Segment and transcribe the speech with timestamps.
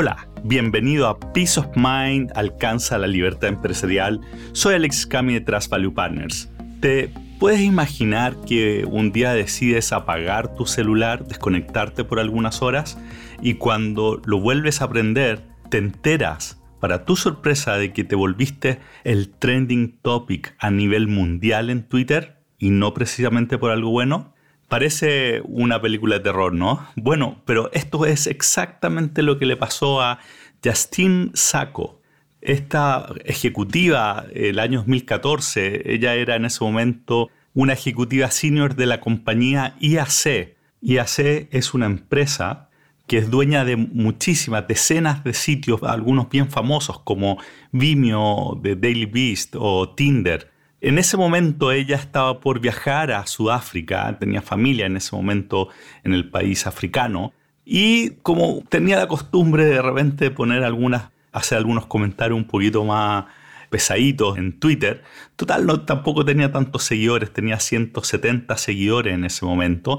[0.00, 4.20] Hola, bienvenido a Peace of Mind alcanza la libertad empresarial.
[4.52, 6.48] Soy Alex Cami de Trust Value Partners.
[6.78, 12.96] ¿Te puedes imaginar que un día decides apagar tu celular, desconectarte por algunas horas
[13.42, 18.78] y cuando lo vuelves a prender te enteras para tu sorpresa de que te volviste
[19.02, 24.32] el trending topic a nivel mundial en Twitter y no precisamente por algo bueno?
[24.68, 26.86] Parece una película de terror, ¿no?
[26.94, 30.18] Bueno, pero esto es exactamente lo que le pasó a
[30.62, 32.02] Justine Sacco.
[32.40, 39.00] Esta ejecutiva, el año 2014, ella era en ese momento una ejecutiva senior de la
[39.00, 40.56] compañía IAC.
[40.82, 42.68] IAC es una empresa
[43.08, 47.38] que es dueña de muchísimas, decenas de sitios, algunos bien famosos como
[47.72, 50.50] Vimeo, The Daily Beast o Tinder.
[50.80, 55.68] En ese momento ella estaba por viajar a Sudáfrica, tenía familia en ese momento
[56.04, 57.32] en el país africano
[57.64, 63.24] y como tenía la costumbre de repente poner algunas, hacer algunos comentarios un poquito más
[63.70, 65.02] pesaditos en Twitter,
[65.34, 69.98] total no tampoco tenía tantos seguidores, tenía 170 seguidores en ese momento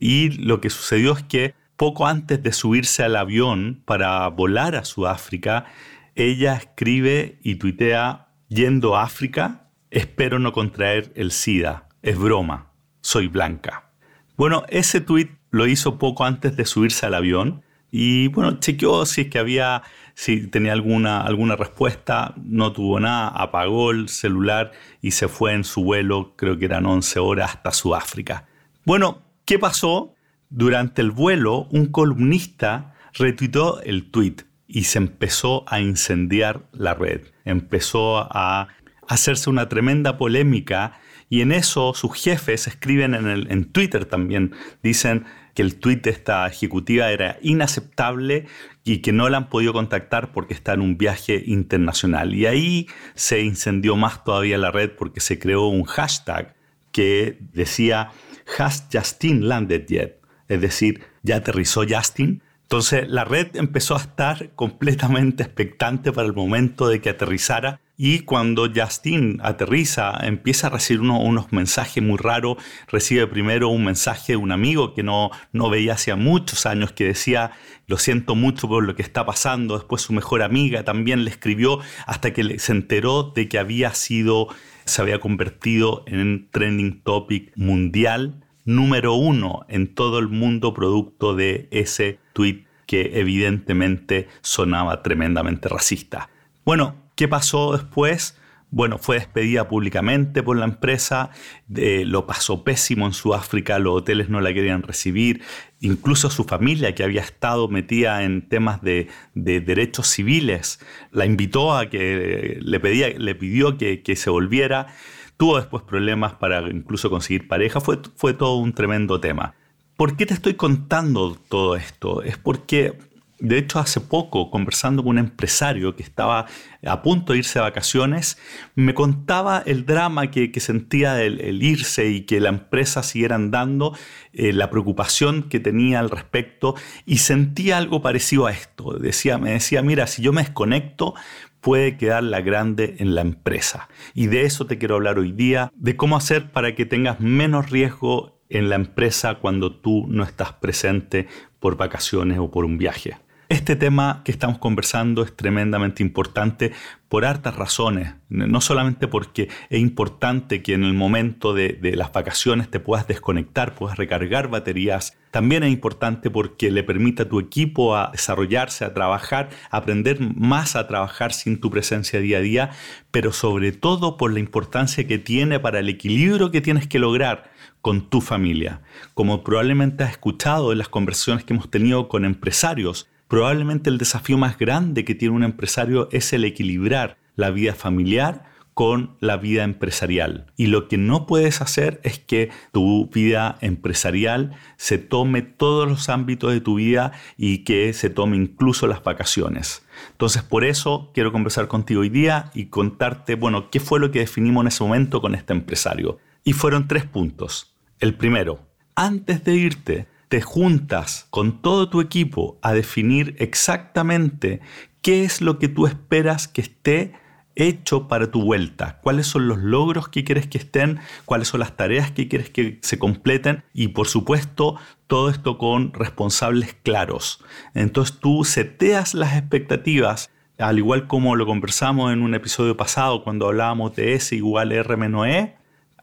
[0.00, 4.86] y lo que sucedió es que poco antes de subirse al avión para volar a
[4.86, 5.66] Sudáfrica,
[6.14, 9.63] ella escribe y tuitea yendo a África
[9.94, 11.88] Espero no contraer el SIDA.
[12.02, 12.72] Es broma.
[13.00, 13.92] Soy blanca.
[14.36, 19.20] Bueno, ese tweet lo hizo poco antes de subirse al avión y bueno, chequeó si
[19.20, 19.84] es que había,
[20.14, 25.62] si tenía alguna, alguna respuesta, no tuvo nada, apagó el celular y se fue en
[25.62, 28.48] su vuelo, creo que eran 11 horas hasta Sudáfrica.
[28.84, 30.16] Bueno, ¿qué pasó?
[30.50, 37.20] Durante el vuelo, un columnista retuitó el tweet y se empezó a incendiar la red.
[37.44, 38.66] Empezó a
[39.08, 44.52] hacerse una tremenda polémica y en eso sus jefes escriben en, el, en Twitter también,
[44.82, 45.24] dicen
[45.54, 48.46] que el tweet de esta ejecutiva era inaceptable
[48.84, 52.34] y que no la han podido contactar porque está en un viaje internacional.
[52.34, 56.54] Y ahí se incendió más todavía la red porque se creó un hashtag
[56.92, 58.10] que decía
[58.58, 60.20] Has Justin landed yet?
[60.48, 62.42] Es decir, ¿ya aterrizó Justin?
[62.62, 68.20] Entonces la red empezó a estar completamente expectante para el momento de que aterrizara y
[68.20, 72.56] cuando Justin aterriza, empieza a recibir unos mensajes muy raros.
[72.88, 77.04] Recibe primero un mensaje de un amigo que no, no veía hacía muchos años, que
[77.04, 77.52] decía,
[77.86, 79.78] lo siento mucho por lo que está pasando.
[79.78, 84.48] Después su mejor amiga también le escribió hasta que se enteró de que había sido,
[84.84, 91.68] se había convertido en trending topic mundial número uno en todo el mundo producto de
[91.70, 96.30] ese tweet que evidentemente sonaba tremendamente racista.
[96.64, 98.36] Bueno, ¿Qué pasó después?
[98.70, 101.30] Bueno, fue despedida públicamente por la empresa,
[101.68, 105.42] lo pasó pésimo en Sudáfrica, los hoteles no la querían recibir,
[105.78, 110.80] incluso su familia que había estado metida en temas de, derechos civiles,
[111.12, 114.88] la invitó a que le, pedía, le pidió que, se volviera,
[115.36, 119.54] tuvo después problemas para incluso conseguir pareja, fue, fue todo un tremendo tema.
[119.96, 122.24] ¿Por qué te estoy contando todo esto?
[122.24, 122.98] Es porque
[123.40, 126.46] de hecho, hace poco, conversando con un empresario que estaba
[126.86, 128.38] a punto de irse de vacaciones,
[128.74, 133.96] me contaba el drama que, sentía el, irse y que la empresa siguiera andando,
[134.32, 136.74] eh, la preocupación que tenía al respecto,
[137.06, 138.98] y sentía algo parecido a esto.
[138.98, 141.14] Decía, me decía, mira, si yo me desconecto,
[141.60, 143.88] puede quedar la grande en la empresa.
[144.14, 147.70] Y de eso te quiero hablar hoy día, de cómo hacer para que tengas menos
[147.70, 151.26] riesgo en la empresa cuando tú no estás presente
[151.58, 153.16] por vacaciones o por un viaje.
[153.50, 156.72] Este tema que estamos conversando es tremendamente importante
[157.08, 162.70] por hartas razones, no solamente porque es importante que en el momento de, las vacaciones
[162.70, 167.94] te puedas desconectar, puedas recargar baterías, también es importante porque le permite a tu equipo
[167.94, 172.70] a desarrollarse, a trabajar, a aprender más a trabajar sin tu presencia día a día,
[173.10, 177.50] pero sobre todo por la importancia que tiene para el equilibrio que tienes que lograr
[177.82, 178.80] con tu familia.
[179.12, 184.38] Como probablemente has escuchado en las conversaciones que hemos tenido con empresarios, Probablemente el desafío
[184.38, 189.62] más grande que tiene un empresario es el equilibrar la vida familiar con la vida
[189.62, 190.46] empresarial.
[190.56, 196.08] Y lo que no puedes hacer es que tu vida empresarial se tome todos los
[196.08, 199.86] ámbitos de tu vida y que se tome incluso las vacaciones.
[200.10, 204.18] Entonces, por eso quiero conversar contigo hoy día y contarte, bueno, qué fue lo que
[204.18, 206.18] definimos en ese momento con este empresario.
[206.42, 207.76] Y fueron tres puntos.
[208.00, 208.66] El primero,
[208.96, 214.60] antes de irte, te juntas con todo tu equipo a definir exactamente
[215.02, 217.12] qué es lo que tú esperas que esté
[217.56, 221.76] hecho para tu vuelta, cuáles son los logros que quieres que estén, cuáles son las
[221.76, 224.76] tareas que quieres que se completen y por supuesto
[225.06, 227.44] todo esto con responsables claros.
[227.74, 233.46] Entonces tú seteas las expectativas, al igual como lo conversamos en un episodio pasado cuando
[233.46, 235.54] hablábamos de S igual R menos E,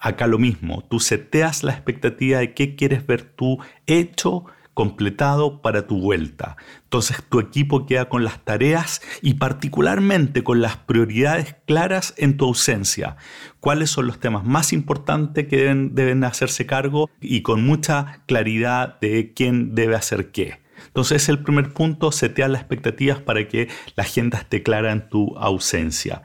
[0.02, 5.86] acá lo mismo, tú seteas la expectativa de qué quieres ver tú hecho completado para
[5.86, 6.58] tu vuelta.
[6.84, 12.46] Entonces tu equipo queda con las tareas y particularmente con las prioridades claras en tu
[12.46, 13.18] ausencia.
[13.60, 15.58] ¿Cuáles son los temas más importantes que
[15.92, 20.62] deben, hacerse cargo y con mucha claridad de quién debe hacer qué?
[20.88, 25.38] Entonces el primer punto, setear las expectativas para que la agenda esté clara en tu
[25.38, 26.24] ausencia.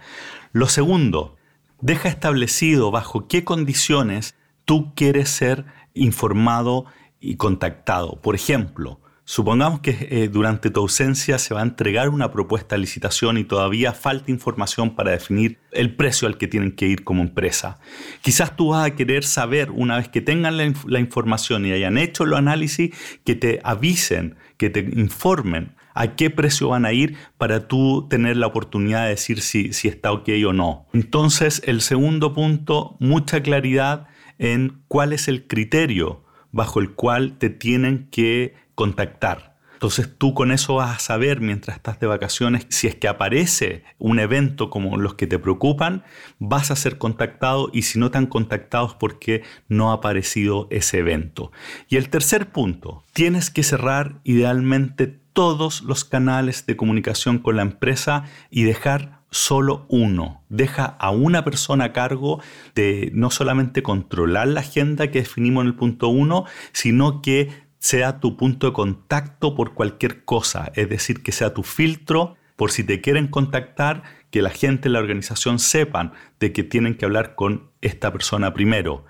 [0.53, 1.37] Lo segundo,
[1.81, 4.35] deja establecido bajo qué condiciones
[4.65, 6.87] tú quieres ser informado
[7.21, 8.21] y contactado.
[8.21, 12.83] Por ejemplo, supongamos que eh, durante tu ausencia se va a entregar una propuesta de
[12.83, 17.23] licitación y todavía falta información para definir el precio al que tienen que ir como
[17.23, 17.79] empresa.
[18.23, 22.23] Quizás tú vas a querer saber, una vez que tengan la, información y hayan hecho
[22.23, 22.95] el análisis,
[23.25, 28.37] que te avisen, que te informen a qué precio van a ir para tú tener
[28.37, 30.87] la oportunidad de decir si, si está ok o no.
[30.93, 34.07] Entonces, el segundo punto, mucha claridad
[34.39, 36.23] en cuál es el criterio
[36.53, 39.57] bajo el cual te tienen que contactar.
[39.77, 43.85] Entonces tú con eso vas a saber mientras estás de vacaciones si es que aparece
[43.99, 46.03] un evento como los que te preocupan,
[46.39, 50.67] vas a ser contactado y si no te han contactado es porque no ha aparecido
[50.71, 51.53] ese evento.
[51.91, 57.63] Y el tercer punto, tienes que cerrar idealmente todos los canales de comunicación con la
[57.63, 60.43] empresa y dejar solo uno.
[60.49, 62.41] Deja a una persona a cargo
[62.75, 68.19] de no solamente controlar la agenda que definimos en el punto uno, sino que sea
[68.19, 72.83] tu punto de contacto por cualquier cosa, es decir, que sea tu filtro por si
[72.83, 77.37] te quieren contactar, que la gente en la organización sepan de que tienen que hablar
[77.37, 79.05] con esta persona primero.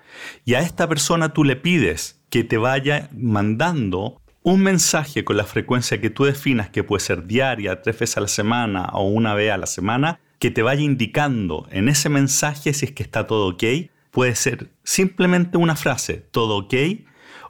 [0.45, 5.45] Y a esta persona tú le pides que te vaya mandando un mensaje con la
[5.45, 9.33] frecuencia que tú definas, que puede ser diaria, tres veces a la semana o una
[9.33, 13.25] vez a la semana, que te vaya indicando en ese mensaje si es que está
[13.25, 13.63] todo ok.
[14.11, 16.75] Puede ser simplemente una frase, todo ok,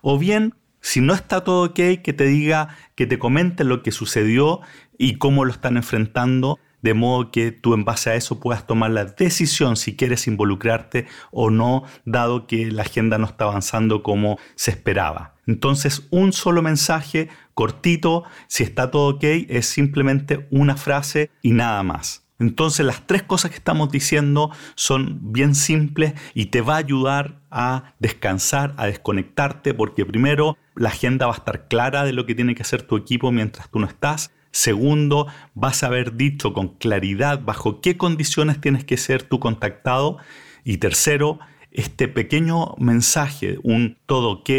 [0.01, 0.53] o bien,
[0.87, 4.61] si no está todo ok, que te diga, que te comente lo que sucedió
[4.97, 8.91] y cómo lo están enfrentando de modo que tú en base a eso puedas tomar
[8.91, 14.39] la decisión si quieres involucrarte o no, dado que la agenda no está avanzando como
[14.55, 15.35] se esperaba.
[15.45, 21.83] Entonces, un solo mensaje cortito, si está todo ok, es simplemente una frase y nada
[21.83, 22.26] más.
[22.39, 27.39] Entonces las tres cosas que estamos diciendo son bien simples y te va a ayudar
[27.49, 32.35] a descansar, a desconectarte, porque primero la agenda va a estar clara de lo que
[32.35, 34.31] tiene que hacer tu equipo mientras tú no estás.
[34.51, 40.17] Segundo, vas a haber dicho con claridad bajo qué condiciones tienes que ser tú contactado.
[40.63, 41.39] Y tercero,
[41.71, 44.49] este pequeño mensaje, un todo ok,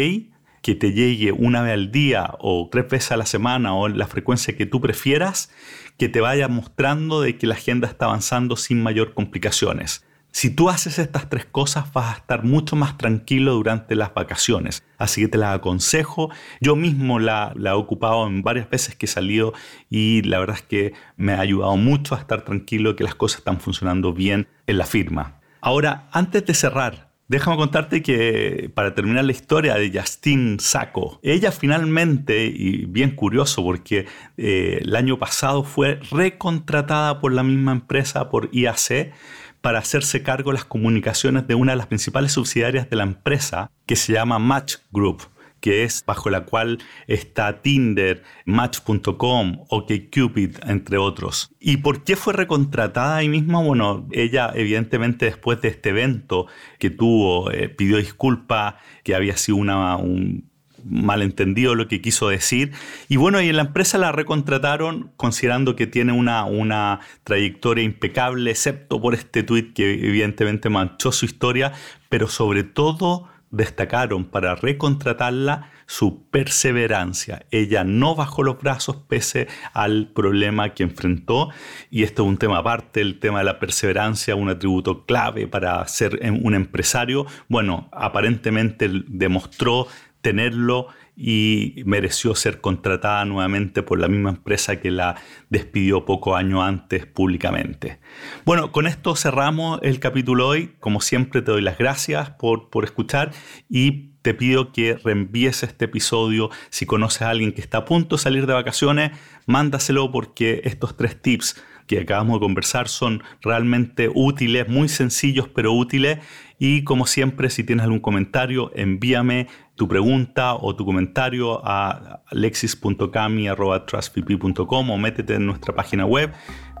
[0.61, 4.07] que te llegue una vez al día o tres veces a la semana o la
[4.07, 5.51] frecuencia que tú prefieras,
[5.99, 10.05] que te vaya mostrando de que la agenda está avanzando sin mayor complicaciones.
[10.31, 14.83] Si tú haces estas tres cosas vas a estar mucho más tranquilo durante las vacaciones.
[14.97, 16.29] Así que te las aconsejo.
[16.61, 19.53] Yo mismo la, la, he ocupado en varias veces que he salido
[19.89, 23.39] y la verdad es que me ha ayudado mucho a estar tranquilo que las cosas
[23.39, 25.41] están funcionando bien en la firma.
[25.61, 31.51] Ahora, antes de cerrar, Déjame contarte que para terminar la historia de Justine Sacco, ella
[31.51, 34.07] finalmente, y bien curioso porque
[34.37, 39.13] eh, el año pasado fue recontratada por la misma empresa, por IAC,
[39.61, 43.69] para hacerse cargo de las comunicaciones de una de las principales subsidiarias de la empresa,
[43.85, 45.21] que se llama Match Group
[45.59, 51.51] que es bajo la cual está Tinder, Match.com, OkCupid, entre otros.
[51.59, 53.63] ¿Y por qué fue recontratada ahí mismo?
[53.63, 56.47] Bueno, ella evidentemente después de este evento
[56.77, 60.49] que tuvo, eh, pidió disculpas, que había sido una, un
[60.85, 62.71] malentendido lo que quiso decir.
[63.07, 68.51] Y bueno, y en la empresa la recontrataron considerando que tiene una, una trayectoria impecable,
[68.51, 71.73] excepto por este tuit que evidentemente manchó su historia,
[72.09, 77.45] pero sobre todo destacaron para recontratarla su perseverancia.
[77.49, 81.49] Ella no bajó los brazos pese al problema que enfrentó
[81.89, 85.87] y esto es un tema aparte, el tema de la perseverancia, un atributo clave para
[85.87, 87.25] ser un empresario.
[87.47, 89.87] Bueno, aparentemente demostró
[90.21, 90.87] tenerlo
[91.21, 95.17] y mereció ser contratada nuevamente por la misma empresa que la
[95.49, 97.99] despidió poco año antes públicamente.
[98.45, 100.75] Bueno, con esto cerramos el capítulo hoy.
[100.79, 103.33] Como siempre te doy las gracias por, por escuchar
[103.67, 106.51] y te pido que reenvíes este episodio.
[106.69, 109.11] Si conoces a alguien que está a punto de salir de vacaciones,
[109.45, 115.73] mándaselo porque estos tres tips que acabamos de conversar son realmente útiles, muy sencillos pero
[115.73, 116.19] útiles.
[116.59, 124.91] Y como siempre, si tienes algún comentario, envíame tu pregunta o tu comentario a alexis.cami.trustpp.com
[124.91, 126.31] o métete en nuestra página web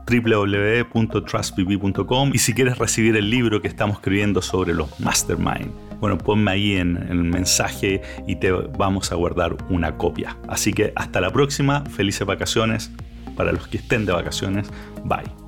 [0.07, 6.51] www.trustpp.com y si quieres recibir el libro que estamos escribiendo sobre los mastermind, bueno, ponme
[6.51, 10.37] ahí en el mensaje y te vamos a guardar una copia.
[10.47, 12.91] Así que hasta la próxima, felices vacaciones
[13.39, 14.67] para los que estén de vacaciones,
[15.05, 15.38] bye.